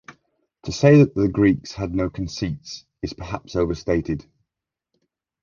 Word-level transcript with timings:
To 0.63 0.71
say 0.71 0.97
that 0.97 1.13
the 1.13 1.27
Greeks 1.27 1.73
had 1.73 1.93
no 1.93 2.09
conceits, 2.09 2.85
is 3.03 3.13
perhaps 3.13 3.55
overstated. 3.55 4.25